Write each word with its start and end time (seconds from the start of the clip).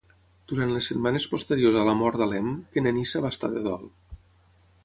Durant 0.51 0.71
les 0.75 0.87
setmanes 0.91 1.27
posteriors 1.33 1.77
a 1.81 1.85
la 1.89 1.95
mort 2.01 2.19
d'Alem, 2.23 2.49
Kenenisa 2.77 3.25
va 3.27 3.33
estar 3.37 3.55
de 3.59 3.67
dol. 3.71 3.89